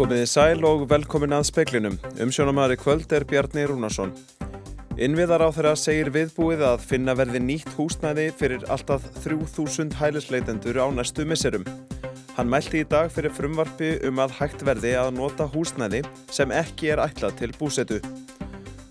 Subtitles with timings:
[0.00, 1.98] Komiði sæl og velkomin að speklinum.
[2.24, 4.14] Umsjónamæri kvöld er Bjarni Rúnarsson.
[4.96, 10.88] Innviðar á þeirra segir viðbúið að finna verði nýtt húsnæði fyrir alltaf 3000 hælisleitendur á
[10.88, 11.66] næstu misserum.
[12.38, 16.00] Hann mælti í dag fyrir frumvarfi um að hægt verði að nota húsnæði
[16.32, 17.98] sem ekki er ætlað til búsetu.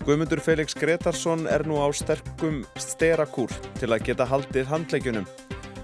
[0.06, 3.50] Guðmundur Felix Gretarsson er nú á sterkum sterakúr
[3.82, 5.26] til að geta haldið handlegjunum.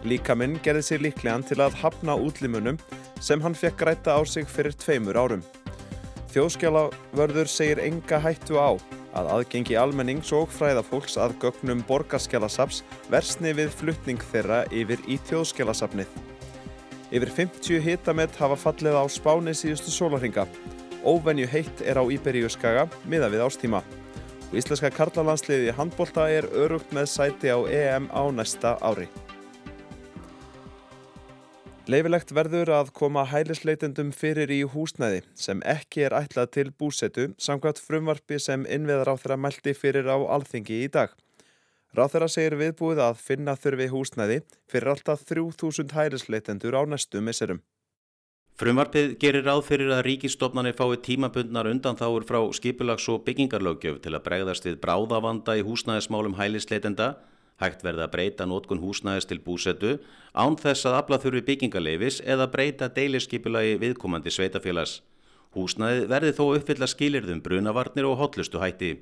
[0.07, 2.79] Líkaminn gerði sér líklegan til að hafna útlimunum
[3.21, 5.43] sem hann fekk græta á sig fyrir tveimur árum.
[6.35, 8.77] Þjóðskjálavörður segir enga hættu á
[9.17, 16.11] að aðgengi almennings og fræðafólks að gögnum borgarskjálasaps versni við fluttning þeirra yfir í þjóðskjálasapnið.
[17.15, 20.45] Yfir 50 hitamett hafa fallið á spáni síðustu sólarhinga.
[21.07, 23.85] Óvenju heitt er á Íberíu skaga miða við ástíma.
[24.53, 29.09] Íslenska karlalandsliði handbólta er örugt með sæti á EM á næsta ári.
[31.87, 37.79] Leifilegt verður að koma hælisleitendum fyrir í húsnæði sem ekki er ætlað til búsetu samkvæmt
[37.79, 41.15] frumvarfi sem innviðar á þeirra mælti fyrir á alþingi í dag.
[41.95, 47.63] Ráð þeirra segir viðbúið að finna þurfi húsnæði fyrir alltaf 3000 hælisleitendur á næstu misserum.
[48.59, 54.17] Frumvarpið gerir ráð fyrir að ríkistofnani fái tímabundnar undan þáur frá skipulags- og byggingarlögjöf til
[54.17, 57.13] að bregðast við bráðavanda í húsnæðismálum hælisleitenda
[57.57, 59.95] Hægt verði að breyta nótkun húsnæðis til búsetu
[60.37, 64.99] án þess að afla þurfi byggingarleifis eða breyta deiliskypulagi viðkomandi sveitafélags.
[65.57, 68.99] Húsnæði verði þó uppfylla skilirðum brunavarnir og hotlustu hætti.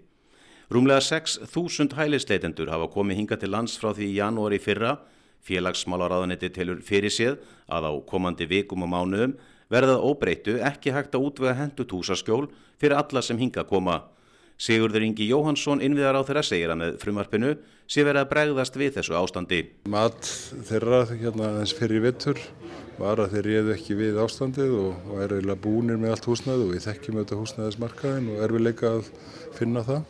[0.70, 5.00] Rúmlega 6.000 hælisleitendur hafa komið hinga til lands frá því í janúari fyrra.
[5.44, 9.34] Félagsmálaráðanetti telur fyrir séð að á komandi vikum og mánuðum
[9.68, 12.46] verðað óbreytu ekki hægt að útvega hendut húsaskjól
[12.78, 14.04] fyrir alla sem hinga koma.
[14.54, 17.54] Sigurður Ingi Jóhansson innviðar á þeirra segir að með frumarpinu
[17.90, 19.60] sé verið að bregðast við þessu ástandi.
[19.90, 20.28] Mat
[20.68, 22.38] þeirra hérna eins fyrir vittur
[23.00, 26.68] var að þeir réðu ekki við ástandið og, og er eiginlega búinir með allt húsnæðu
[26.68, 29.10] og við þekkjum auðvitað húsnæðismarkaðin og er við leika að
[29.58, 30.02] finna það.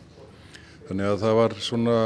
[0.85, 1.97] Þannig að það var svona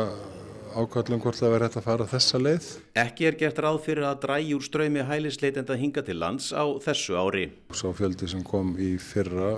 [0.70, 2.72] ákvæmlega hvort það verið hægt að fara þessa leið.
[3.04, 7.20] Ekki er gert ráð fyrir að drægi úr ströymi hælisleitenda hinga til lands á þessu
[7.20, 7.50] ári.
[7.76, 9.58] Sá fjöldi sem kom í fyrra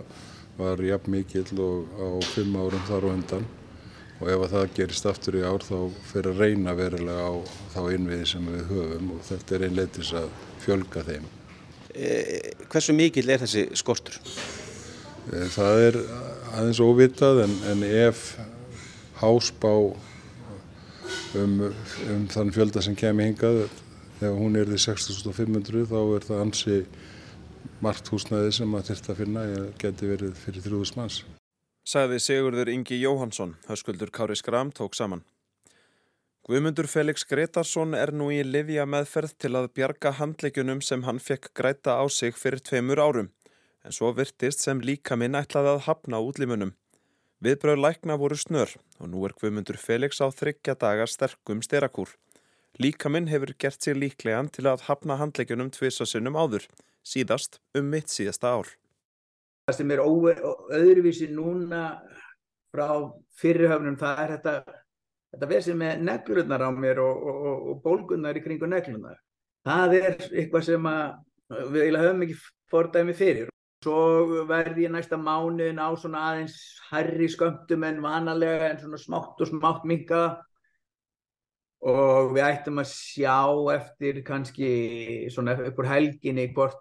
[0.57, 3.49] var jafn mikill og á fimm árum þar og undan
[4.21, 5.77] og ef að það gerist aftur í ár þá
[6.11, 7.33] fyrir að reyna verulega á
[7.73, 10.27] þá innviði sem við höfum og þetta er einn leitis að
[10.61, 11.25] fjölga þeim.
[11.91, 12.11] E,
[12.69, 14.19] hversu mikill er þessi skortur?
[15.31, 15.99] E, það er
[16.53, 18.23] aðeins óvitað en, en ef
[19.21, 19.73] hásbá
[21.41, 21.57] um,
[22.11, 23.63] um þann fjölda sem kemur hingað,
[24.19, 26.77] þegar hún er því 6500 þá er það ansi
[27.81, 29.43] margt húsnæði sem að þurft að finna
[29.81, 31.21] geti verið fyrir þrjúðus manns.
[31.81, 35.23] Sæði Sigurður Ingi Jóhansson, höskuldur Kári Skram tók saman.
[36.45, 41.51] Guðmundur Felix Gretarsson er nú í livja meðferð til að bjarga handleikunum sem hann fekk
[41.57, 43.29] græta á sig fyrir tveimur árum,
[43.85, 46.73] en svo virtist sem líka minn ætlaði að hafna útlimunum.
[47.41, 52.13] Viðbröð lækna voru snör og nú er Guðmundur Felix á þryggja daga sterkum styrakúr.
[52.77, 56.69] Líka minn hefur gert sér líklegan til að hafna handleikunum tvisasinnum áður,
[57.05, 58.69] síðast um mitt síðasta ár.
[59.69, 61.83] Það sem er öðruvísi núna
[62.71, 62.87] frá
[63.41, 64.55] fyrirhöfnum það er þetta,
[65.35, 69.19] þetta vesið með neglunar á mér og, og, og bólgunar í kringu neglunar.
[69.67, 70.91] Það er eitthvað sem
[71.51, 72.37] við eiginlega höfum ekki
[72.71, 73.49] fordæmi fyrir.
[73.81, 76.55] Svo verði ég næsta mánuðin á svona aðeins
[76.91, 80.21] herri skömmtum en vanalega en svona smátt og smátt minga
[81.81, 83.39] og við ættum að sjá
[83.73, 84.69] eftir kannski
[85.33, 86.77] svona uppur helginni hvort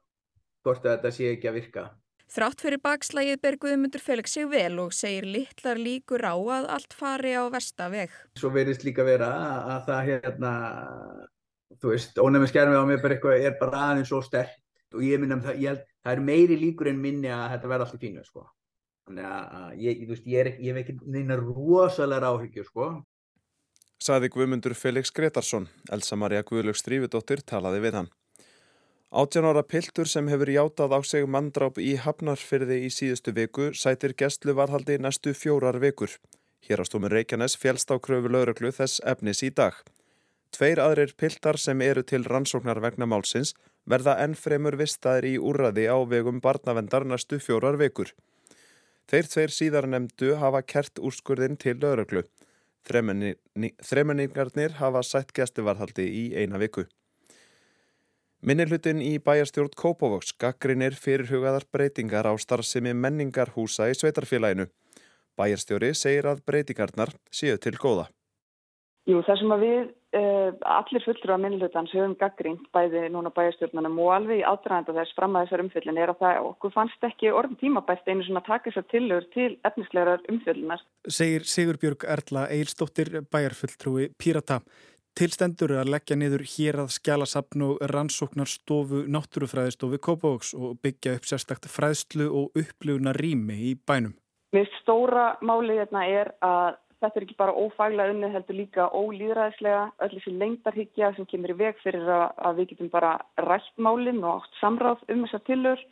[0.64, 1.84] hvort þetta sé ekki að virka.
[2.30, 6.94] Þrátt fyrir bakslægið ber Guðmundur Felix sig vel og segir litlar líkur á að allt
[6.94, 8.12] fari á vestaveg.
[8.38, 9.30] Svo verðist líka vera
[9.74, 10.52] að það hérna,
[11.82, 15.18] þú veist, ónæmi skermið á mér bara eitthvað er bara aðeins svo sterkt og ég
[15.18, 17.98] minna um það, ég held, það er meiri líkur en minni að þetta verða allt
[17.98, 18.46] í fínu, sko.
[19.08, 22.88] Þannig að ég, þú veist, ég, er, ég hef ekki neina rosalega áhyggjur, sko.
[24.00, 28.14] Saði Guðmundur Felix Gretarsson, Elsa Maria Guðlög Strífudóttir talaði við hann.
[29.10, 34.12] Átjan ára piltur sem hefur játað á sig manndráp í Hafnarfyrði í síðustu viku sætir
[34.14, 36.12] gestluvarhaldi næstu fjórar vikur.
[36.62, 39.74] Hérastómur Reykjanes félst á kröfu lauruglu þess efnis í dag.
[40.54, 43.50] Tveir aðrir piltar sem eru til rannsóknar vegna málsins
[43.82, 48.14] verða enn fremur vistaðir í úrraði á vegum barnavendar næstu fjórar vikur.
[49.10, 52.22] Þeir tveir síðar nefndu hafa kert úrskurðin til lauruglu.
[52.86, 56.86] Þremenningarnir hafa sætt gestluvarhaldi í eina viku.
[58.40, 64.64] Minnilhutin í bæjarstjórn Kópavóks gaggrinir fyrirhugaðar breytingar á starfsemi menningarhúsa í sveitarfélaginu.
[65.36, 68.06] Bæjarstjóri segir að breytingarnar séu til góða.
[69.08, 69.78] Jú, það sem við
[70.16, 75.16] uh, allir fullur af minnlutans höfum gaggrínt bæði núna bæjastjórnunum og alveg í ádraðanda þess
[75.16, 78.70] fram að þessar umfjöldin er að það okkur fannst ekki orðin tímabæst einu svona taka
[78.70, 80.84] þessar tillögur til efnislegar umfjöldunar.
[81.08, 84.60] Segir Sigurbjörg Erla Eilstóttir bæjarfulltrúi Pírata.
[85.18, 91.66] Tilstendur að leggja niður hér að skjálasapn og rannsóknarstofu náttúrufræðistofu Kópavóks og byggja upp sérstakt
[91.68, 94.14] fræðslu og upplifuna rými í bænum.
[94.54, 99.84] Mér stóra málið hérna er að Þetta er ekki bara ófaglega unni heldur líka ólýðræðislega
[100.04, 104.20] öll þessi lengdarhyggja sem kemur í veg fyrir að, að við getum bara rætt málinn
[104.20, 105.84] og átt samráð um þessa tilur.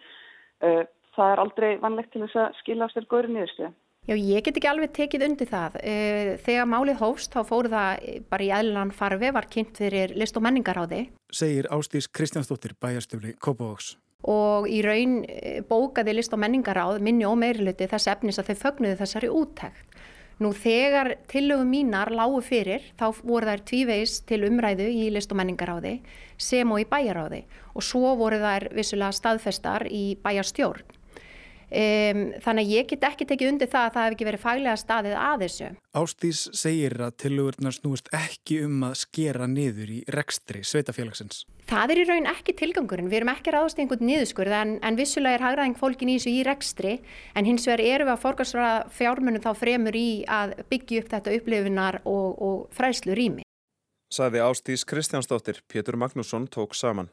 [0.60, 0.82] Uh,
[1.16, 3.70] það er aldrei vanlegt til þess að skila á sér góðri niðurstu.
[4.08, 5.74] Já, ég get ekki alveg tekið undir það.
[5.84, 10.38] Uh, þegar málið hófst þá fóru það bara í eðlan farfi, var kynnt fyrir list
[10.40, 11.10] og menningar á þið.
[11.28, 13.98] Segir Ástís Kristjánsdóttir, bæjastöfli Kópavóks.
[14.24, 18.54] Og í raun uh, bókaði list og menningar á minni og meiriluti þess efnis að
[18.54, 20.00] þau fögnuði þessari úttækt.
[20.38, 25.40] Nú þegar tillögum mínar lágu fyrir þá voru þær tvíveis til umræðu í list og
[25.40, 25.98] menningaráði
[26.38, 27.42] sem og í bæjaráði
[27.74, 30.94] og svo voru þær vissulega staðfestar í bæjarstjórn.
[31.68, 34.76] Um, þannig að ég get ekki tekið undir það að það hef ekki verið faglega
[34.80, 35.66] staðið að þessu.
[36.00, 41.42] Ástís segir að tillögurnar snúist ekki um að skera niður í rekstri sveitafélagsins.
[41.68, 43.10] Það er í raun ekki tilgangurinn.
[43.12, 46.32] Við erum ekki ráðast í einhvern niðurskurð en, en vissulega er hagraðing fólkin í þessu
[46.32, 46.94] í rekstri
[47.36, 51.36] en hins vegar eru við að forgarsra fjármunum þá fremur í að byggja upp þetta
[51.36, 53.44] upplifinar og, og fræslu rými.
[54.08, 57.12] Saði Ástís Kristjánsdóttir, Pétur Magnússon tók saman.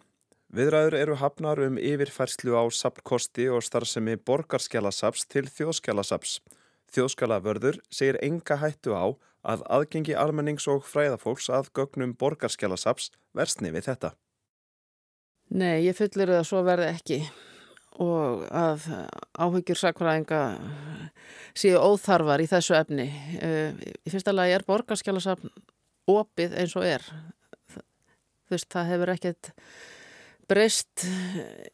[0.56, 6.38] Viðræður eru hafnar um yfirfærslu á sapnkosti og starfsemi borgarskjálasaps til þjóðskjálasaps.
[6.96, 9.04] Þjóðskjálavörður segir enga hættu á
[9.44, 14.14] að aðgengi almennings og fræðafólks að gögnum borgarskjálasaps versni við þetta.
[15.52, 17.18] Nei, ég fullir það svo verði ekki
[18.06, 18.86] og að
[19.36, 20.40] áhyggjur sakfræðinga
[21.52, 23.10] séu óþarfar í þessu efni.
[23.44, 23.76] Eh,
[24.08, 25.52] í fyrsta lagi er borgarskjálasapn
[26.16, 27.04] opið eins og er.
[27.76, 29.52] Þú veist, það hefur ekkert
[30.50, 31.06] breyst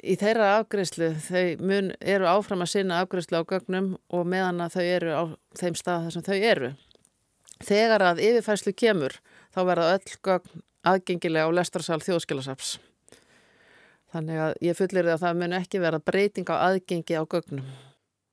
[0.03, 1.11] í þeirra afgreyslu.
[1.27, 5.23] Þau mun, eru áfram að sinna afgreyslu á gögnum og meðan að þau eru á
[5.59, 6.71] þeim stað þar sem þau eru.
[7.61, 9.17] Þegar að yfirfæslu kemur
[9.53, 12.79] þá verða öll gögn aðgengilega á lestrarsal þjóðskilasaps.
[14.11, 17.69] Þannig að ég fullir því að það mun ekki vera breyting á aðgengi á gögnum.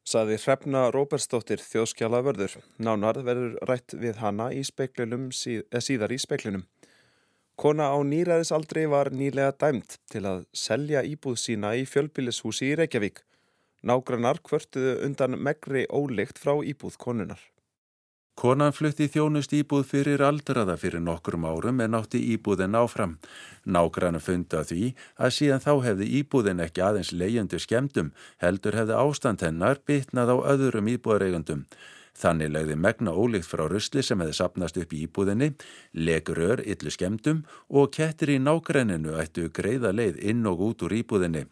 [0.08, 2.56] Saði Hrefna Róbersdóttir þjóðskjala vörður.
[2.80, 6.64] Nánar verður rætt við hana í síð, síðar í speiklinum.
[7.58, 13.24] Kona á nýræðisaldri var nýlega dæmt til að selja íbúð sína í fjölbillishúsi í Reykjavík.
[13.82, 17.40] Nágrannar kvörtuðu undan megri óleikt frá íbúð konunar.
[18.38, 23.16] Konan flutti þjónust íbúð fyrir aldraða fyrir nokkrum árum en átti íbúðin áfram.
[23.66, 29.42] Nágrannu funda því að síðan þá hefði íbúðin ekki aðeins leyendu skemdum, heldur hefði ástand
[29.42, 31.66] hennar bitnað á öðrum íbúðareigundum.
[32.18, 35.52] Þannig legði megna ólíkt frá rusli sem hefði sapnast upp í íbúðinni,
[35.94, 41.46] legurör, illu skemdum og kettir í nágrenninu ættu greiða leið inn og út úr íbúðinni.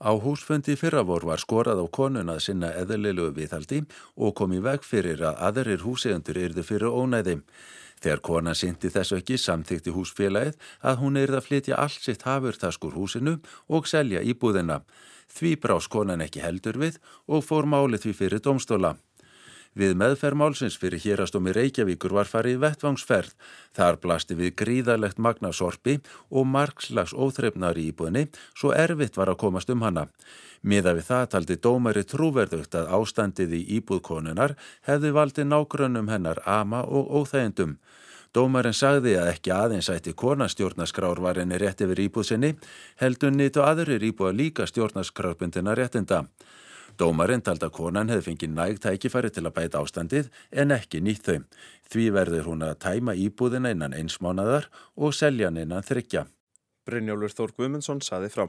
[0.00, 3.82] Á húsfundi fyrravor var skorað á konun að sinna eðlilu viðhaldi
[4.16, 7.40] og kom í veg fyrir að aðrir húsegundur yrðu fyrir ónæði.
[8.00, 12.96] Þegar konan syndi þessu ekki samþykti húsfélagið að hún yrði að flytja allt sitt hafurtaskur
[12.96, 13.36] húsinu
[13.68, 14.80] og selja íbúðina.
[15.28, 16.96] Því brás konan ekki heldur við
[17.28, 18.96] og fór málið því fyrir domstóla.
[19.78, 23.36] Við meðferðmálsins fyrir hérastómi Reykjavíkur var farið vettvangsferð.
[23.76, 29.70] Þar blasti við gríðarlegt magnasorpi og margslags óþreifnar í íbúðinni svo erfitt var að komast
[29.70, 30.08] um hana.
[30.66, 34.56] Miða við það taldi dómari trúverðugt að ástandið í íbúðkonunar
[34.90, 37.78] hefði valdi nágrönnum hennar ama og óþægendum.
[38.34, 42.56] Dómarinn sagði að ekki aðeins ætti konastjórnaskrár var henni rétt yfir íbúðsinni,
[42.98, 46.26] heldur nýtt og aðrir íbúða líka stjórnaskrárbyndina réttinda.
[47.00, 51.38] Dómarinn talda konan hefði fengið nægt tækifæri til að bæta ástandið en ekki nýtt þau.
[51.88, 54.66] Því verður hún að tæma íbúðina innan eins mánadar
[55.00, 56.26] og selja hann innan þryggja.
[56.84, 58.44] Brynjólfur Þór Guðmundsson saði frá.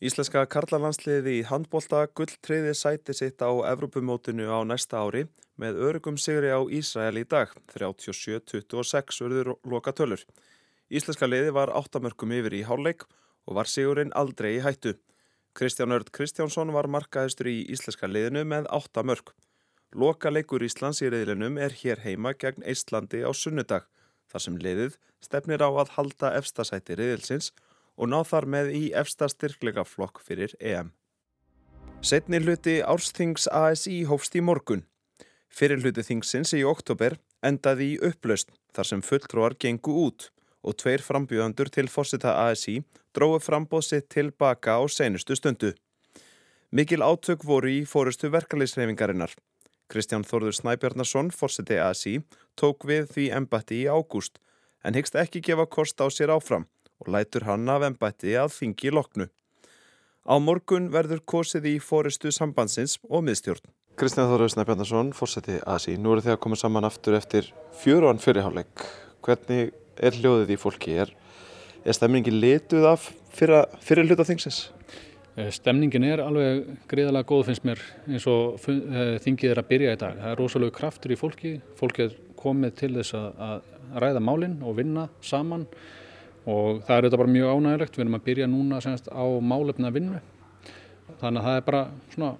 [0.00, 5.26] Íslenska karlalandsliði í handbólta gulltriði sæti sitt á Evrópumótinu á næsta ári
[5.60, 10.24] með örugum sigri á Ísrael í dag, 37-26 urður loka tölur.
[10.88, 13.04] Íslenska liði var áttamörkum yfir í háluleik
[13.44, 14.96] og var sigurinn aldrei í hættu.
[15.60, 19.34] Kristján Örd Kristjánsson var markaðistur í íslenska liðinu með 8 mörg.
[19.92, 23.84] Loka leikur Íslands í reyðlinum er hér heima gegn Íslandi á sunnudag
[24.32, 27.50] þar sem liðið stefnir á að halda efstasæti reyðilsins
[28.00, 30.94] og ná þar með í efsta styrklega flokk fyrir EM.
[32.00, 34.86] Setni hluti Ársþings ASI hófst í morgun.
[35.52, 40.30] Fyrir hluti þingsins í oktober endaði í upplaust þar sem fulltróar gengu út
[40.64, 42.78] og tveir frambjöðandur til fósita ASI
[43.16, 45.72] dróðu frambóð sitt tilbaka á seinustu stundu.
[46.70, 49.32] Mikil átök voru í fórustu verkefliðsreifingarinnar.
[49.90, 52.20] Kristján Þórður Snæbjarnason, fórseti ASI,
[52.54, 54.38] tók við því embatti í ágúst
[54.86, 56.68] en hyggst ekki gefa kost á sér áfram
[57.02, 59.26] og lætur hann af ennbætti að þingi loknu.
[60.30, 63.64] Á morgun verður kosið í fóristu sambandsins og miðstjórn.
[63.98, 65.96] Kristján Þórausna Bjarnarsson, fórseti ASI.
[65.98, 67.50] Nú eru þið að koma saman aftur eftir
[67.82, 68.84] fjöruan fyrirháleik.
[69.24, 70.94] Hvernig er hljóðið í fólki?
[71.02, 71.10] Er,
[71.84, 74.68] er stemningin lituð af fyrir hluta þingsins?
[75.54, 80.18] Stemningin er alveg greiðalega góð finnst mér eins og þingið er að byrja í dag.
[80.18, 81.52] Það er rosalega kraftur í fólki.
[81.78, 85.64] Fólki er komið til þess að, að ræða málinn og vinna saman
[86.50, 87.96] og það er þetta bara mjög ánægilegt.
[87.96, 90.20] Við erum að byrja núna semst, á málefna vinnu.
[91.20, 91.82] Þannig að það er bara
[92.14, 92.32] svona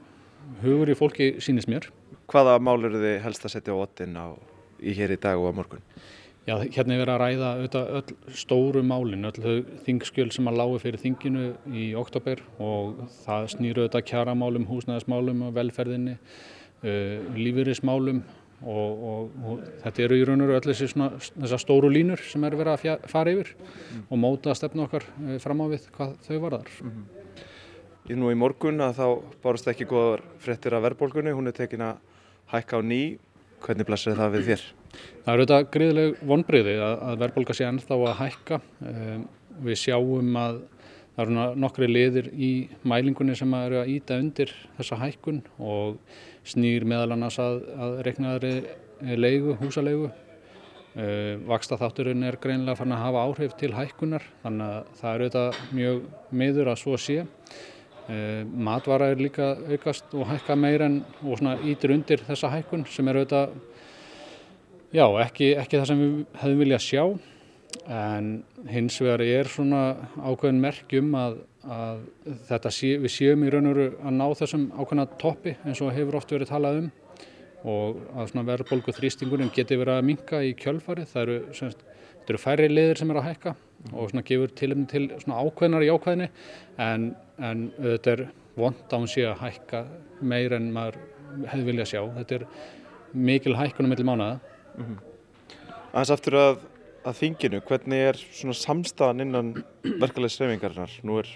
[0.65, 1.89] hugur í fólki sínist mér.
[2.31, 4.35] Hvaða mál eru þið helst að setja á ottin á,
[4.83, 5.85] í hér í dag og á morgun?
[6.49, 10.57] Já, hérna er verið að ræða auðvitað öll stóru málin, öll þau þingskjöl sem að
[10.57, 11.43] lágu fyrir þinginu
[11.77, 18.23] í oktober og það snýru auðvitað kjaramálum, húsnæðismálum, velferðinni, uh, lífeyrismálum
[18.65, 22.73] og, og, og þetta eru í raun og öll þessar stóru línur sem er verið
[22.73, 24.03] að fjá, fara yfir mm.
[24.09, 26.75] og móta stefnu okkar uh, fram á við hvað þau varðar.
[26.81, 27.47] Mm -hmm.
[28.11, 29.07] Í nú í morgun að þá
[29.45, 32.01] bárst ekki góðar frettir af verðbólgunni, hún er tekin að
[32.49, 33.19] hækka á ný,
[33.61, 34.71] hvernig blæsir það við þér?
[35.25, 38.61] Það eru þetta gríðileg vonbreyði að, að verðbólka sé ennþá að hækka.
[38.83, 39.25] Um,
[39.61, 40.61] við sjáum að
[41.15, 42.51] það eru nokkri liðir í
[42.89, 45.99] mælingunni sem eru að íta undir þessa hækkun og
[46.49, 48.55] snýr meðal annars að, að reiknaðri
[49.21, 50.11] leigu, húsalegu.
[50.91, 55.29] Uh, Vaksta þátturinn er greinilega farin að hafa áhrif til hækkunar þannig að það eru
[55.29, 56.01] þetta mjög
[56.41, 57.21] meður að svo sé.
[58.11, 63.07] Uh, matvara er líka aukast og hækka meir en og ítir undir þessa hækkun sem
[63.13, 63.55] eru auðvitað
[64.91, 67.03] Já, ekki, ekki það sem við hefðum viljað sjá
[67.95, 68.31] en
[68.67, 69.83] hins vegar er svona
[70.19, 72.01] ákveðin merkjum að, að
[72.49, 75.95] þetta sé, við séum í raun og veru að ná þessum ákveðina toppi eins og
[75.95, 76.91] hefur oft verið talað um
[77.71, 81.09] og að svona verðbólgu þrýstingurinn geti verið að minka í kjölfarið.
[81.13, 81.87] Það eru, semst,
[82.25, 83.55] það eru færri liðir sem eru að hækka
[83.93, 86.31] og svona gefur tilum til svona ákveðinar í ákveðinni
[86.83, 88.27] en, en þetta er
[88.59, 89.87] vond á hún sé að hækka
[90.35, 90.99] meir en maður
[91.47, 92.01] hefði viljað sjá.
[92.19, 92.49] Þetta er
[93.31, 94.41] mikil hækkunum millir mánuða
[94.77, 94.99] Mm -hmm.
[95.93, 96.59] Aðeins aftur að,
[97.05, 98.17] að þinginu, hvernig er
[98.55, 101.01] samstæðan innan verkefæliðsreyfingarnar?
[101.03, 101.27] Nú er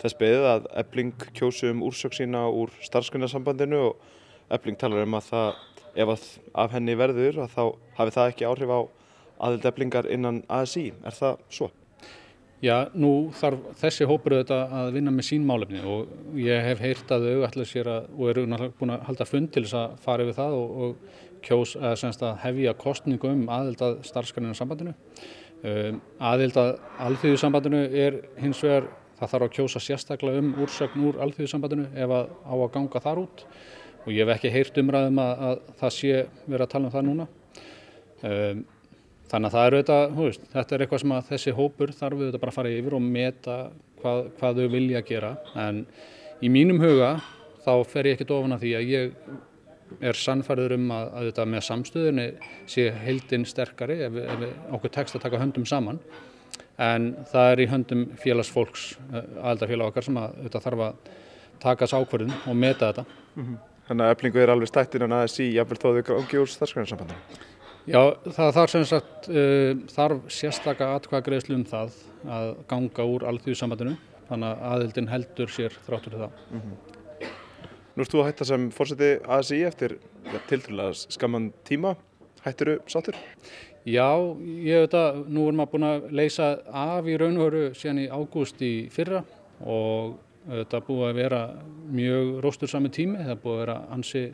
[0.00, 3.96] þess beðið að ebling kjósu um úrsök sína úr starfskunnarsambandinu og
[4.50, 5.52] ebling talar um að það,
[5.96, 6.24] ef að
[6.54, 7.64] af henni verður, að þá
[7.98, 8.80] hafi það ekki áhrif á
[9.40, 10.92] aðild eblingar innan ASI.
[11.04, 11.70] Er það svo?
[12.60, 17.12] Já, nú þarf þessi hópur auðvitað að vinna með sín málefni og ég hef heyrt
[17.16, 20.26] að ætla sér að, og eru náttúrulega búin að halda fund til þess að fara
[20.26, 24.94] yfir það og, og kjós að hefja kostningu um aðild að starfskaninu sambandinu.
[25.60, 26.70] Um, aðild að
[27.04, 32.30] alþjóðsambandinu er hins vegar, það þarf að kjósa sérstaklega um úrsögn úr alþjóðsambandinu ef að
[32.48, 33.44] á að ganga þar út
[34.00, 36.14] og ég hef ekki heyrt umræðum að, að það sé
[36.46, 37.26] verið að tala um það núna.
[38.20, 38.62] Um,
[39.30, 42.42] þannig að það er auðvitað, veist, þetta er eitthvað sem að þessi hópur þarf auðvitað
[42.42, 43.58] bara að fara yfir og meta
[44.00, 45.30] hvað, hvað þau vilja gera
[45.66, 45.84] en
[46.40, 47.12] í mínum huga
[47.60, 49.14] þá fer ég ekkert ofan að því að ég
[50.00, 52.26] er sannfærður um að, að þetta með samstöðunni
[52.70, 54.44] sé heildinn sterkari ef, ef
[54.76, 56.00] okkur tekst að taka höndum saman
[56.80, 61.10] en það er í höndum félagsfólks eh, aðeldarfélag okkar sem að þetta þarf að
[61.60, 63.58] taka þessu ákverðin og meta þetta mm -hmm.
[63.90, 67.48] Þannig að eflingu er alveg stættin en aðeins í jafnvel þóðu gangi úr starfsgrænarsambandinu
[67.90, 71.96] Já, það þarf sem sagt uh, þarf sérstaka atkvæðagreðslu um það
[72.28, 73.96] að ganga úr alþjóðsambandinu
[74.28, 76.89] þannig að aðildin heldur sér þráttur til það mm -hmm.
[78.00, 79.92] Nú erst þú að hætta sem fórseti ASI eftir
[80.24, 81.90] ja, tiltrúlega skamman tíma.
[82.40, 83.18] Hættir þú sátur?
[83.84, 84.06] Já,
[84.64, 88.00] ég veit að nú erum við búin að leysa af í raun og veru síðan
[88.00, 89.20] í ágúst í fyrra
[89.68, 90.16] og
[90.46, 91.42] þetta búið að vera
[91.92, 93.20] mjög róstur sami tími.
[93.20, 94.26] Það búið að vera ansi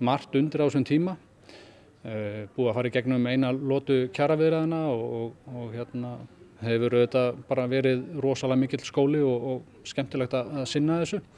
[0.00, 1.18] margt undir á þessum tíma.
[2.00, 6.18] Eh, búið að fara í gegnum eina lótu kjaraviðræðina og, og, og hérna
[6.64, 11.28] hefur þetta bara verið rosalega mikill skóli og, og skemmtilegt að, að sinna þessu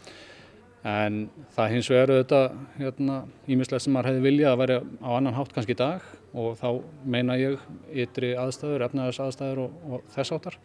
[0.83, 5.37] en það hins vegar auðvitað hérna, ímislegt sem maður hefði viljað að vera á annan
[5.37, 6.69] hátt kannski í dag og þá
[7.15, 7.63] meina ég
[8.05, 10.59] ytri aðstæður, efnaðars aðstæður og, og þess áttar.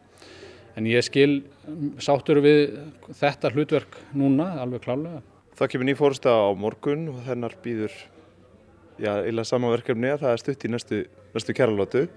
[0.77, 1.31] En ég skil
[2.01, 2.77] sáttur við
[3.17, 5.21] þetta hlutverk núna, alveg klálega.
[5.57, 7.93] Það kemur nýjum fórsta á morgun og þennar býður
[9.01, 12.07] já, illa samanverkefni að það er stutt í næstu, næstu kæralótu.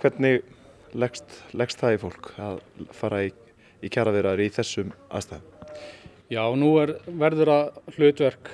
[0.00, 0.44] Hvernig
[0.96, 2.64] leggst það í fólk að
[2.96, 3.32] fara í,
[3.84, 5.57] í kæraverðar í þessum aðstæðum?
[6.28, 8.50] Já, nú er, verður að hlutverk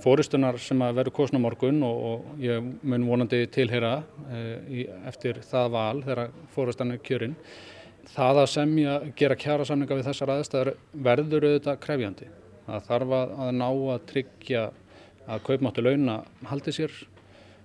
[0.00, 3.98] fórustunar sem að verður kosna morgun og, og ég mun vonandi tilheyra
[4.32, 7.36] e, eftir það val þegar fórustan er kjörinn.
[8.14, 10.72] Það að semja, gera kjara samninga við þessar aðstæður
[11.10, 12.30] verður auðvitað krefjandi.
[12.64, 14.66] Það þarf að, að ná að tryggja
[15.28, 16.18] að kaupmáttu launa
[16.48, 16.98] haldi sér.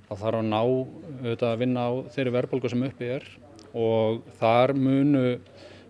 [0.10, 3.34] Það þarf að ná auðvitað að vinna á þeirri verðbólgu sem uppi er
[3.72, 5.28] og þar munu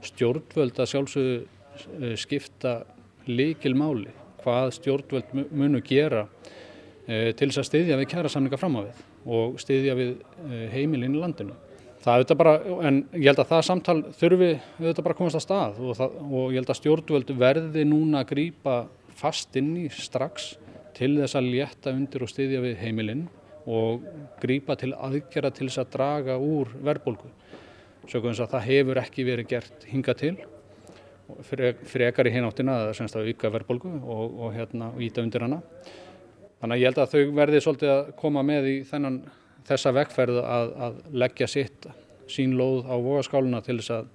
[0.06, 2.84] stjórnvöld að sjálfsögðu eh, skipta
[3.30, 4.12] líkil máli
[4.44, 6.26] hvað stjórnvöld munu gera
[7.08, 10.66] e, til þess að styðja við kæra samninga fram á við og styðja við e,
[10.74, 11.56] heimilinn í landinu.
[12.04, 12.54] Það auðvitað bara,
[12.90, 14.50] en ég held að það samtal þurfi
[14.82, 18.24] auðvitað bara að komast að stað og, það, og ég held að stjórnvöld verði núna
[18.24, 18.76] að grýpa
[19.16, 20.50] fast inn í strax
[20.98, 23.24] til þess að létta undir og styðja við heimilinn
[23.72, 24.04] og
[24.42, 27.32] grýpa til aðgjara til þess að draga úr verðbólgu.
[28.04, 30.36] Sjökum þess að það hefur ekki verið gert hinga til
[31.44, 35.62] frekar í hináttina að auka verðbólgu og, og hérna íta undir hana.
[36.62, 39.18] Þannig að ég held að þau verði svolítið að koma með í þennan
[39.68, 41.88] þessa vekkferð að, að leggja sitt
[42.32, 44.06] sín lóð á vogaskáluna til þess að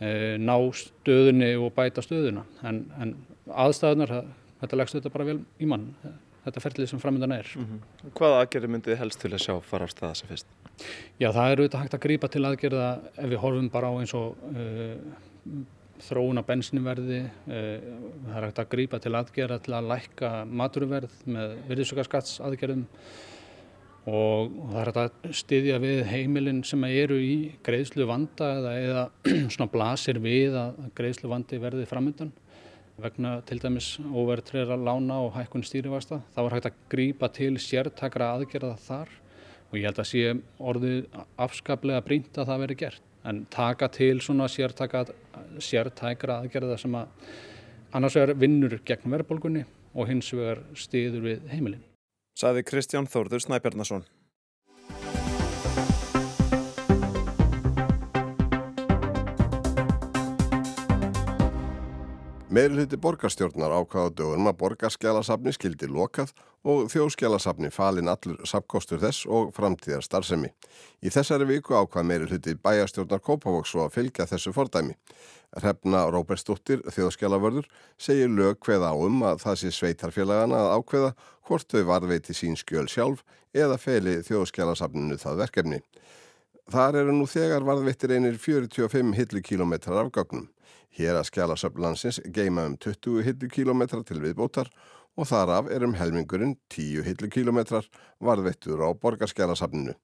[0.00, 2.46] e, ná stöðunni og bæta stöðuna.
[2.68, 3.14] En, en
[3.48, 4.14] aðstæðunar,
[4.62, 5.90] þetta leggst þetta bara vel í mann,
[6.46, 7.52] þetta ferlið sem framöndan er.
[7.56, 8.12] Mm -hmm.
[8.16, 10.48] Hvaða aðgerði myndið helst til að sjá fara á staða sem fyrst?
[11.18, 14.14] Já, það er auðvitað hægt að grípa til aðgerða ef við horfum bara á eins
[14.14, 14.96] og uh,
[16.04, 17.88] þróun á bensinverði, eh,
[18.28, 22.86] það er hægt að grýpa til aðgerða til að lækka maturverð með virðisökarskatts aðgerðum
[24.08, 27.34] og það er hægt að styðja við heimilin sem eru í
[27.66, 29.06] greiðslu vanda eða, eða
[29.54, 32.32] svona blasir við að greiðslu vandi verði framöndan
[32.98, 36.18] vegna til dæmis óverðtrera lána og hækkun stýrivasta.
[36.34, 39.12] Það var hægt að grýpa til sértakra aðgerða þar.
[39.68, 44.20] Og ég held að sé orðið afskaplega brínt að það veri gert en taka til
[44.22, 47.06] svona sértækra aðgerða sem að
[47.92, 51.82] annars vegar vinnur gegn verðbólgunni og hins vegar stiður við heimilin.
[52.38, 54.04] Saði Kristján Þórður Snæbjarnason.
[62.48, 66.30] Meirulhyti borgarstjórnar ákvaða dögunum að borgarskjálasafni skildi lokað
[66.64, 70.48] og þjóðskjálasafni falin allur sapkostur þess og framtíðar starfsemi.
[71.04, 74.96] Í þessari viku ákvaða meirulhyti bæjarstjórnar Kópavóks og að fylgja þessu fordæmi.
[75.60, 77.68] Hrefna Róbersdóttir, þjóðskjálavörður,
[78.00, 81.14] segir lög hveða á um að það sé sveitarfélagana að ákveða
[81.50, 85.84] hvort þau varðveiti sín skjöl sjálf eða feli þjóðskjálasafninu það verkefni.
[86.72, 90.48] Þar eru nú þegar varðveitir einir 45 hillukilometrar af gögnum.
[90.98, 94.70] Hér að skjálasöflansins geima um 20 hillukilometrar til viðbótar
[95.18, 97.86] og þaraf er um helmingurinn 10 hillukilometrar
[98.22, 99.94] varðveittur á borgarskjálasafninu.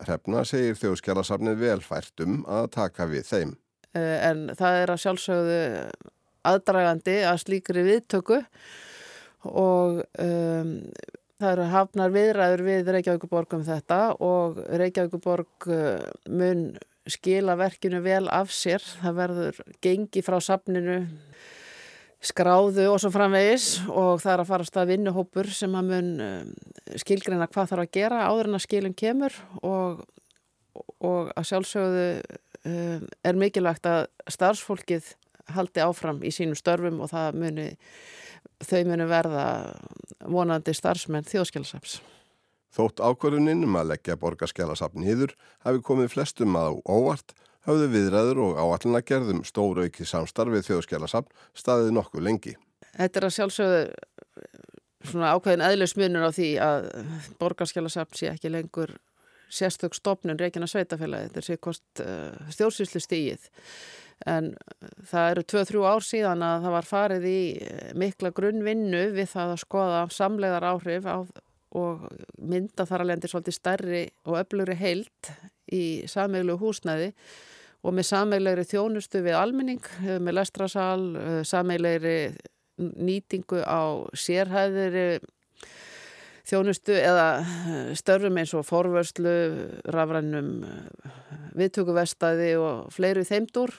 [0.00, 3.54] Hrefna segir þjóðskjálasafnið velfært um að taka við þeim.
[3.92, 5.62] Eh, en það er að sjálfsögðu
[6.48, 8.42] aðdragandi að slíkri viðtöku
[9.48, 10.74] og um,
[11.38, 16.70] það eru hafnar viðræður við Reykjavíkuborg um þetta og Reykjavíkuborg eh, mun
[17.10, 18.84] skila verkinu vel af sér.
[19.02, 21.00] Það verður gengi frá safninu,
[22.24, 26.48] skráðu og svo framvegis og það er að fara að vinnuhópur sem að mun um,
[26.98, 30.00] skilgreina hvað þarf að gera áður en að skilum kemur og,
[30.98, 32.08] og að sjálfsögðu
[32.66, 35.12] um, er mikilvægt að starfsfólkið
[35.54, 37.70] haldi áfram í sínum störfum og það muni,
[38.66, 39.48] þau muni verða
[40.26, 42.00] vonandi starfsmenn þjóðskjálfsaps.
[42.78, 45.32] Þótt ákvörðuninn um að leggja borgarskjálasafn hýður
[45.66, 47.32] hafi komið flestum að óvart,
[47.66, 52.54] hafðu viðræður og áallina gerðum stóru auki samstarfið þjóðskjálasafn staðið nokkuð lengi.
[52.94, 53.80] Þetta er að sjálfsögðu
[55.08, 56.86] svona ákveðin eðlusmunur á því að
[57.42, 58.94] borgarskjálasafn sé ekki lengur
[59.50, 63.50] sérstök stopnun reygin að sveitafélagi, þetta sé kost uh, stjórnsýslu stíið.
[64.28, 64.52] En
[65.08, 67.42] það eru 2-3 ár síðan að það var farið í
[67.98, 71.26] mikla grunnvinnu við það að skoða samlegar áhrif á
[71.76, 75.32] og mynda þar alveg endur svolítið stærri og öflugri heilt
[75.72, 77.10] í sameiglegu húsnæði
[77.86, 79.84] og með sameilegri þjónustu við almenning,
[80.18, 81.02] með lestrasal,
[81.46, 82.32] sameilegri
[82.78, 85.20] nýtingu á sérhæðiri
[86.48, 87.26] þjónustu eða
[87.98, 89.34] störfum eins og forvörslu,
[89.92, 90.52] rafrænum
[91.58, 93.74] viðtökuvestæði og fleiri þeimdur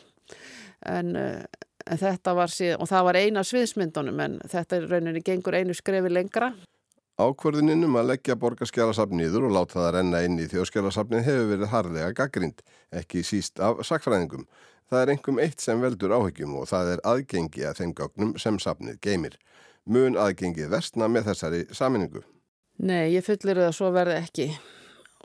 [0.85, 5.75] en, en þetta var síðan, og það var eina sviðsmyndunum en þetta rauninni gengur einu
[5.77, 6.51] skrefi lengra
[7.19, 11.71] Ákvörðuninn um að leggja borgarskjálasafn nýður og láta það renna inn í þjóðskjálasafnin hefur verið
[11.73, 12.61] harlega gaggrind,
[12.95, 14.45] ekki síst af sakfræðingum.
[14.87, 18.59] Það er engum eitt sem veldur áhyggjum og það er aðgengi að þeim gögnum sem
[18.63, 19.35] safnið geymir.
[19.83, 22.23] Mun aðgengið vestna með þessari saminningu?
[22.79, 24.47] Nei, ég fullir það svo verði ekki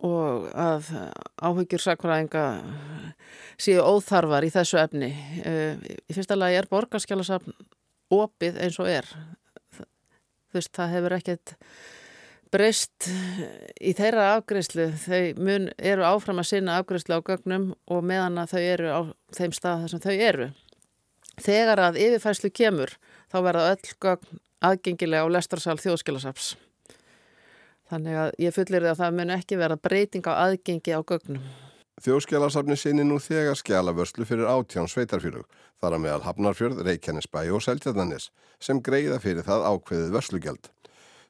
[0.03, 0.91] og að
[1.47, 2.45] áhyggjur sakfræðinga
[3.55, 5.15] séu óþarfar í þessu efni.
[5.47, 5.79] Eh,
[6.11, 7.55] í fyrsta lagi er borgarskjálasafn
[8.19, 9.07] opið eins og er
[10.57, 11.55] veist, það hefur ekkert
[12.55, 13.09] breyst
[13.83, 18.55] í þeirra afgriðslu, þau mun eru áfram að sinna afgriðslu á gögnum og meðan að
[18.55, 19.01] þau eru á
[19.35, 20.49] þeim stað þar sem þau eru.
[21.43, 22.95] Þegar að yfirfæslu kemur,
[23.33, 26.55] þá verða öll gögn aðgengilega á lestarsal þjóðskilasaps.
[27.90, 31.43] Þannig að ég fullir því að það mun ekki vera breyting á aðgengi á gögnum.
[32.03, 35.45] Þjóðskjálasafni sinni nú þegar skjálavörslu fyrir átján sveitarfjörug,
[35.79, 40.71] þar að meðal Hafnarfjörð, Reykjanesbæ og Seltjarnanis, sem greiða fyrir það ákveðið vörslugjald.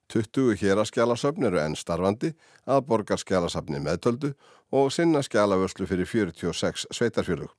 [0.09, 2.33] 20 hér að skjálasöfn eru enn starfandi
[2.65, 4.33] að borgar skjálasafni meðtöldu
[4.73, 7.53] og sinna skjálavörslu fyrir 46 sveitarfjörug.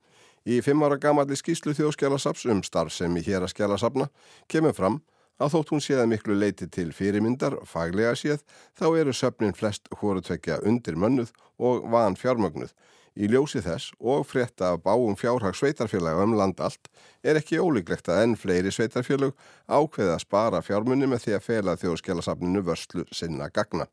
[0.46, 4.10] Í fimm ára gamalli skýslu þjóðskjálasafs um starf sem í hér að skjálasafna
[4.50, 5.00] kemur fram
[5.38, 8.42] að þótt hún séða miklu leiti til fyrirmyndar, faglega séð,
[8.74, 12.72] þá eru söfnin flest hórutvekja undir mönnuð og van fjármögnuð.
[13.16, 16.90] Í ljósi þess og frétta af báum fjárhags sveitarfélag um land allt
[17.24, 19.32] er ekki ólíklegt að enn fleiri sveitarfélag
[19.64, 23.88] ákveða að spara fjármunni með því að fela þjóðskjálasafninu vörslu sinna gagna.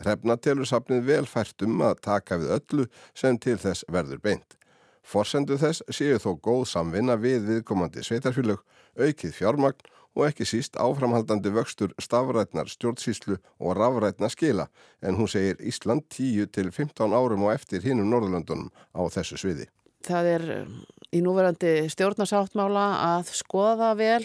[0.00, 4.56] Hrefna telur safnið vel fært um að taka við öllu sem til þess verður beint.
[5.04, 8.62] Forsendu þess séu þó góð samvinna við viðkomandi sveitarfélag,
[8.96, 14.68] aukið fjármagn og ekki síst áframhaldandi vöxtur stafrætnar stjórnsýslu og rafrætna skila
[15.02, 19.68] en hún segir Ísland 10 til 15 árum og eftir hinnum Norðurlöndunum á þessu sviði.
[20.04, 20.76] Það er um,
[21.14, 24.24] í núverandi stjórnarsáttmála að skoða vel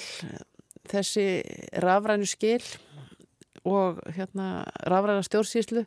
[0.88, 1.28] þessi
[1.84, 2.64] rafrænu skil
[3.68, 5.86] og hérna rafræna stjórnsýslu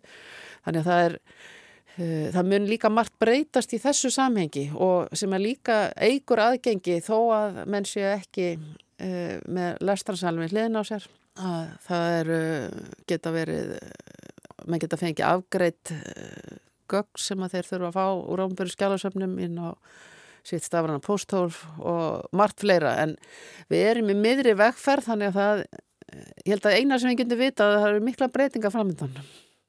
[0.65, 5.33] þannig að það er uh, það mun líka margt breytast í þessu samhengi og sem
[5.37, 8.55] er líka eigur aðgengi þó að menn séu ekki
[9.01, 11.07] með lestransalmi hliðin á sér.
[11.41, 12.41] Að það eru,
[13.09, 13.75] geta verið
[14.69, 15.93] menn geta fengið afgreitt
[16.91, 19.71] gögg sem að þeir þurfa að fá úr ámböru skjálasöfnum inn á
[20.47, 22.97] sitt stafrana posthólf og margt fleira.
[23.03, 23.15] En
[23.71, 25.65] við erum í miðri vegferð þannig að það
[26.45, 29.15] ég held að eina sem við getum vita að það eru mikla breytinga framöndan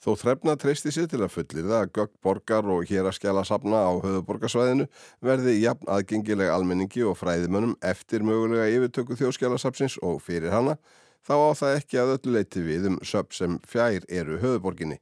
[0.01, 3.43] Þó þrefna treysti sér til að fullir það að gögg borgar og hér að skjala
[3.45, 4.87] safna á höfuborgarsvæðinu
[5.21, 10.79] verði jafn aðgengileg almenningi og fræðimönnum eftir mögulega yfirtöku þjóðskjálasafsins og fyrir hana,
[11.21, 14.97] þá á það ekki að öllu leiti við um söp sem fjær eru höfuborginni.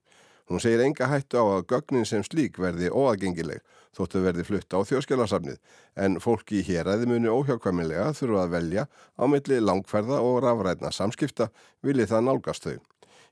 [0.52, 3.64] Hún segir enga hættu á að gögnin sem slík verði óaðgengileg
[3.96, 5.60] þóttu verði flutta á þjóðskjálasafnið
[5.96, 10.92] en fólki í héræði muni óhjákvæmilega þurfa að velja á milli langferða og rafrætna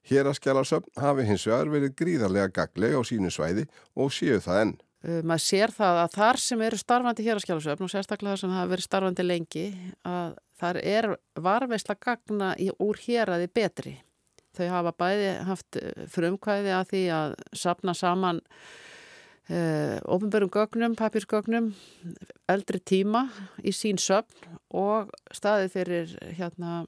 [0.07, 3.67] Hér að skjálasöfn hafi hins vegar verið gríðarlega gagleg á sínu svæði
[3.99, 4.73] og séu það enn.
[5.03, 8.41] Uh, maður sér það að þar sem eru starfandi hér að skjálasöfn og sérstaklega þar
[8.43, 9.65] sem hafa verið starfandi lengi
[10.07, 13.95] að þar er varveisla gagna í, úr hér aði betri.
[14.57, 15.77] Þau hafa bæði haft
[16.15, 18.41] frumkvæði að því að sapna saman
[19.51, 21.73] uh, ofinbörum gögnum, papírsgögnum,
[22.49, 23.27] eldri tíma
[23.61, 26.85] í sín söfn og staði fyrir hérna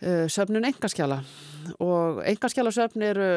[0.00, 1.22] söfnun engaskjala
[1.82, 3.30] og engaskjalasöfn eru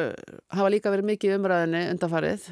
[0.54, 2.46] hafa líka verið mikið umræðinni undanfarið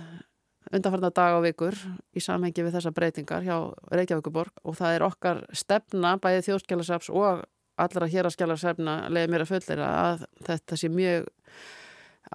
[0.71, 1.77] undanfarna dag og vikur
[2.15, 3.57] í samhengi við þessa breytingar hjá
[3.95, 7.45] Reykjavíkuborg og það er okkar stefna bæðið þjóðskjalasöfs og
[7.81, 11.31] allra héraskjalasöfna leiði mér að fullera að þetta sé mjög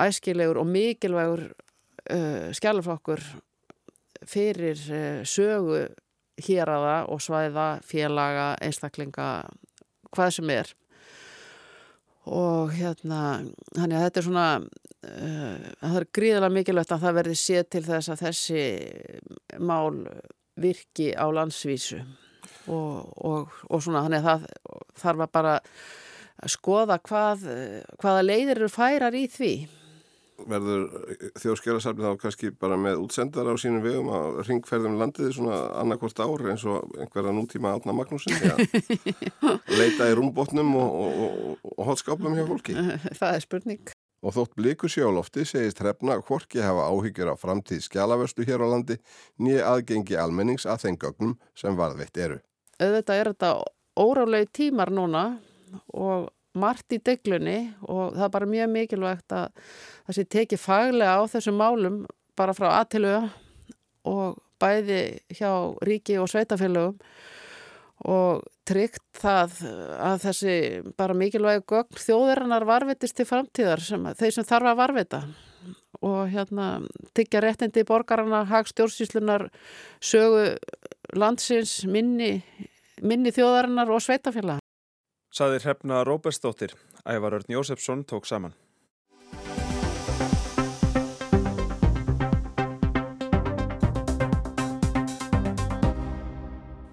[0.06, 3.24] æskilegur og mikilvægur uh, skjalaflokkur
[4.26, 5.86] fyrir uh, sögu
[6.46, 9.30] héraða og svæða, félaga, einstaklinga
[10.12, 10.74] hvað sem er
[12.26, 13.22] og hérna
[13.76, 17.84] þannig að þetta er svona uh, það er gríðilega mikilvægt að það verði séð til
[17.86, 18.64] þess að þessi
[19.62, 20.02] mál
[20.56, 22.00] virki á landsvísu.
[22.72, 24.46] Og, og, og svona þannig að það
[25.02, 25.56] þarf að bara
[26.50, 27.44] skoða hvað,
[28.02, 29.52] hvaða leiðir eru færar í því
[30.44, 30.86] verður
[31.40, 36.46] þjóðskjálasafni þá kannski bara með útsendar á sínum vegum að ringferðum landið svona annarkvort ár
[36.52, 38.36] eins og einhverja nútíma átna Magnúsin
[39.80, 42.76] leita í rúmbotnum og, og, og, og hotskáplum hjá fólki.
[43.20, 43.96] Það er spurning.
[44.26, 48.98] Og þótt bliku sjálofti segist hrefna hvorki hafa áhyggjur á framtíð skjálavöstu hér á landi
[49.38, 52.40] nýja aðgengi almennings að þeim gögnum sem varðveitt eru.
[52.82, 53.52] Auðvitað er þetta
[53.96, 55.28] órálegu tímar núna
[55.94, 59.48] og margt í deglunni og það er bara mjög mikilvægt að
[60.08, 62.02] það sé tekið faglega á þessum málum
[62.38, 63.30] bara frá aðtiluga
[64.06, 65.00] og bæði
[65.36, 65.52] hjá
[65.86, 67.00] ríki og sveitafélögum
[68.06, 69.60] og tryggt það
[70.04, 70.56] að þessi
[71.00, 75.22] bara mikilvæg gögn þjóðurinnar varvitist til framtíðar sem þeir sem þarf að varvita
[76.06, 76.68] og hérna
[77.16, 79.48] tyggja réttindi í borgarna, hag stjórnsýslunar
[80.04, 80.56] sögu
[81.16, 82.44] landsins minni,
[83.02, 84.65] minni þjóðarinnar og sveitafélag
[85.36, 86.72] Saðir hrefna Róbersdóttir,
[87.04, 88.54] Ævar Örn Jósefsson tók saman.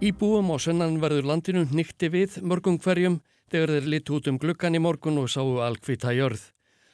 [0.02, 4.80] Íbúum á sönnanverður landinu nýtti við mörgum hverjum þegar þeir lit út um gluggan í
[4.82, 6.42] morgun og sáu alkvita jörð.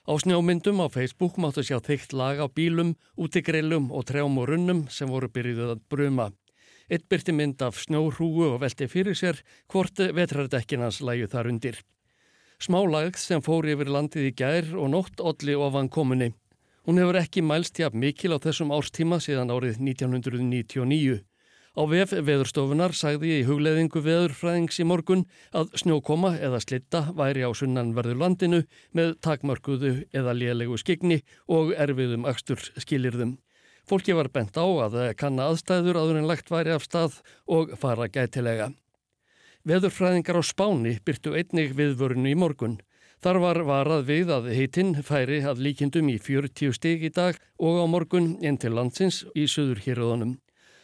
[0.05, 4.85] Á snjómyndum á Facebook máttu sjá þygt lag á bílum, útigrillum og trjám og runnum
[4.93, 6.29] sem voru byrjuð að bruma.
[6.89, 11.81] Eitt byrti mynd af snjóhrúu og velti fyrir sér hvort vetrardekkinans læju þar undir.
[12.59, 16.33] Smálagð sem fór yfir landið í gær og nótt olli ofan komunni.
[16.89, 21.19] Hún hefur ekki mælst jafn mikil á þessum árstíma síðan árið 1999.
[21.79, 27.53] Á VF veðurstofunar sagði í hugleðingu veðurfræðings í morgun að snjókoma eða slitta væri á
[27.55, 28.63] sunnanverðu landinu
[28.97, 33.37] með takmörkuðu eða lélegu skigni og erfiðum axtur skilirðum.
[33.89, 38.05] Fólki var bent á að kanna aðstæður aður en lagt væri af stað og fara
[38.13, 38.67] gætilega.
[39.65, 42.77] Veðurfræðingar á Spáni byrtu einnig viðvörunu í morgun.
[43.25, 47.81] Þar var varað við að heitinn færi að líkindum í 40 stig í dag og
[47.81, 50.37] á morgun inn til landsins í söður héröðunum.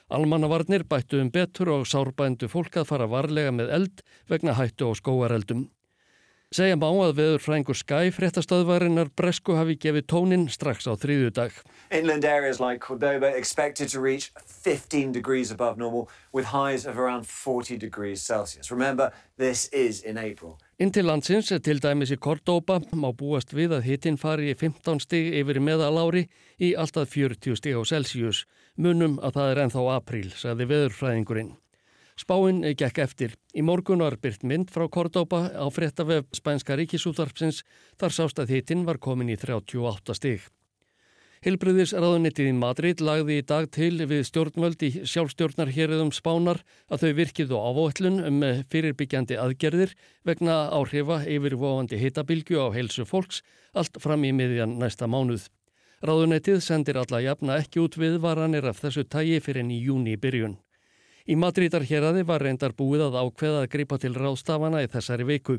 [0.08, 4.92] Almannavarnir bættu um betur og sárbændu fólk að fara varlega með eld vegna hættu á
[4.96, 5.68] skóareldum.
[6.54, 11.56] Segja má að veður frængur Skye fréttastöðvarinnar Bresku hafi gefið tónin strax á þriðju dag.
[11.90, 14.30] Inland areas like Cordoba expected to reach
[14.62, 18.70] 15 degrees above normal with highs of around 40 degrees Celsius.
[18.70, 20.54] Remember, this is in April.
[20.78, 25.02] Inn til landsins, til dæmis í Cordoba, má búast við að hittin fari í 15
[25.02, 26.28] stig yfir meðalári
[26.62, 28.44] í alltaf 40 stig á Celsius.
[28.78, 31.56] Munum að það er ennþá apríl, sagði veðurfræðingurinn.
[32.14, 33.32] Spáinn gekk eftir.
[33.58, 37.64] Í morgun var byrt mynd frá Cordoba á fréttavef Spænska ríkisúþarpsins
[37.98, 40.44] þar sást að hittin var komin í 38 stig.
[41.44, 47.10] Hilbriðisraðunitið í Madrid lagði í dag til við stjórnvöld í sjálfstjórnar hérðum spánar að þau
[47.18, 48.38] virkið á ávóllun um
[48.72, 49.92] fyrirbyggjandi aðgerðir
[50.24, 53.42] vegna áhrifa yfirvofandi hitabilgju á heilsu fólks
[53.76, 55.50] allt fram í miðjan næsta mánuð.
[56.00, 60.56] Ráðunetið sendir alla jafna ekki út viðvaranir af þessu tægi fyrir enn í júni byrjun.
[61.24, 65.56] Í Madridar héradi var reyndar búið að ákveða að gripa til ráðstafana í þessari viku.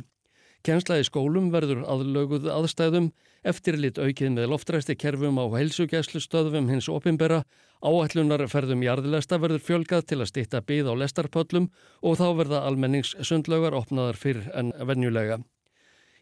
[0.65, 3.07] Kjensla í skólum verður aðlöguð aðstæðum,
[3.45, 7.43] eftirlit aukið með loftræsti kerfum á heilsugæslu stöðum hins opimbera,
[7.81, 11.69] áætlunarferðum jarðlesta verður fjölgað til að stýtta byð á lestarpöllum
[12.01, 15.41] og þá verða almenningssundlögar opnaðar fyrr en venjulega.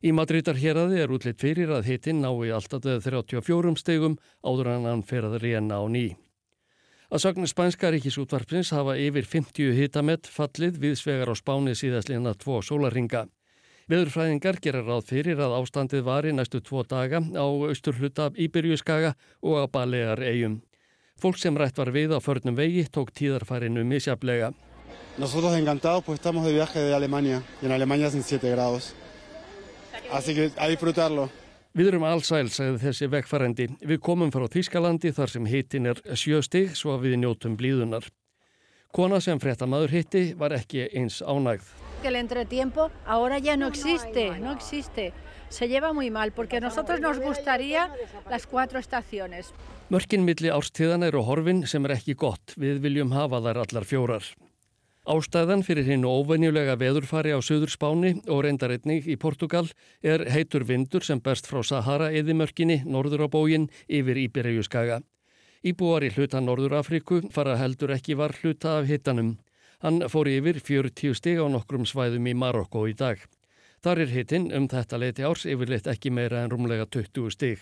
[0.04, 4.88] Í Madridar héradi er útlitt fyrir að hitin ná í alltaf 34 stegum áður en
[4.92, 6.14] hann fer að reyna á ný.
[7.14, 12.56] Að sögnu spænska ríkisútvarpsins hafa yfir 50 hitamett fallið við svegar á spáni síðastlina tvo
[12.66, 13.28] sólaringa.
[13.86, 19.14] Veðurfræðingar gera ráð fyrir að ástandið var í næstu tvo daga á austur hluta Íbyrjuskaga
[19.46, 20.64] og á Balear eigum.
[21.22, 24.50] Fólk sem rætt var við á förnum vegi tók tíðarfærinu misjaflega.
[25.22, 28.96] Nosotros encantados pues estamos de viaje de Alemania y en Alemania sin 7 grados.
[30.12, 31.30] Así que a disfrutarlo.
[31.74, 33.66] Við erum allsæl, segði þessi vegfærendi.
[33.82, 38.06] Við komum frá Þískalandi þar sem hitin er sjöstig svo að við njótum blíðunar.
[38.94, 41.72] Kona sem fréttamaður hitti var ekki eins ánægð.
[42.06, 45.14] El entretiempo ahora ya no existe, no existe.
[45.50, 47.90] Se lleva muy mal porque nosotros nos gustaría
[48.30, 49.50] las cuatro estaciones.
[49.90, 52.54] Mörkin milli árstíðan eru horfin sem er ekki gott.
[52.54, 54.34] Við viljum hafa þær allar fjórar.
[55.04, 59.66] Ástæðan fyrir hinn óvenjulega veðurfari á Suður Spáni og reyndaritning í Portugal
[60.00, 65.02] er heitur vindur sem berst frá Sahara eðimörkinni norður á bógin yfir Íbyrjuskaga.
[65.60, 69.36] Íbúar í hluta Norður Afriku fara heldur ekki var hluta af hittanum.
[69.84, 73.20] Hann fór yfir 40 stig á nokkrum svæðum í Marokko í dag.
[73.84, 77.60] Þar er hittinn um þetta leiti árs yfirleitt ekki meira en rúmlega 20 stig.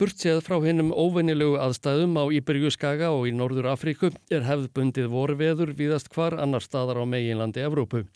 [0.00, 6.08] Burtséð frá hennum óvennilegu aðstæðum á Íberjuskaga og í Norður Afríku er hefðbundið vorveður víðast
[6.14, 8.06] hvar annar staðar á meginlandi Evrópu.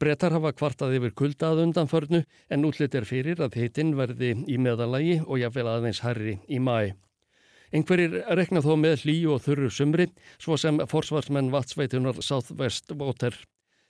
[0.00, 5.20] Brettar hafa kvartað yfir kuldað undanförnu en útlitt er fyrir að hittinn verði í meðalagi
[5.26, 6.92] og jáfnvel aðeins herri í mæ.
[7.70, 10.08] Einhverjir rekna þó með hlý og þurru sumri,
[10.42, 13.36] svo sem forsvarsmenn vatsveitunar Southwest Water.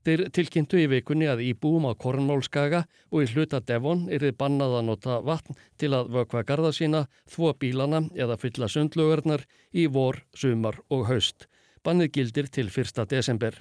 [0.00, 4.76] Þeir tilkynntu í vikunni að íbúum á Kornmálskaga og í hluta Devon er þið bannað
[4.78, 9.44] að nota vatn til að vökva garda sína, þvó bílana eða fylla sundlögarnar
[9.76, 11.50] í vor, sumar og haust.
[11.84, 13.04] Bannið gildir til 1.
[13.12, 13.60] desember.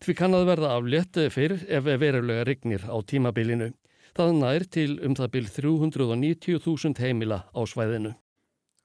[0.00, 3.72] Því kann að verða aflétt fyrir ef verulega rignir á tímabilinu.
[4.16, 8.12] Það nær til um það byrj 390.000 heimila á svæðinu.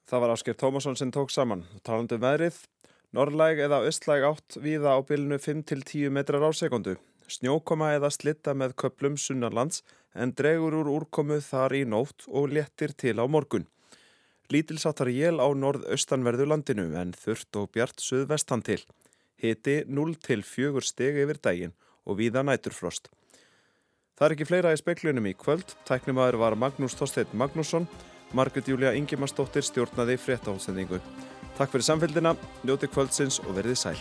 [0.05, 1.63] Það var Ásker Tómasson sem tók saman.
[1.83, 2.59] Talandu um veðrið,
[3.15, 6.97] norrlæg eða östlæg átt víða á bylnu 5-10 metrar á sekundu.
[7.31, 12.93] Snjókoma eða slitta með köplum sunnarlands en dregur úr úrkomu þar í nótt og léttir
[12.93, 13.67] til á morgun.
[14.51, 18.81] Lítilsáttar jél á norð-austanverðu landinu en þurft og bjart suðvestan til.
[19.41, 21.75] Hiti 0-4 steg yfir daginn
[22.05, 23.09] og víða næturfrost.
[24.15, 25.73] Það er ekki fleira í speklinum í kvöld.
[25.87, 27.87] Tæknimaður var Magnús Þorstein Magnússon.
[28.35, 31.01] Margrit Júlia Ingimarsdóttir stjórnaði fréttahólsendingu.
[31.55, 32.35] Takk fyrir samfélgina,
[32.67, 33.99] njóti kvöldsins og verðið sæl.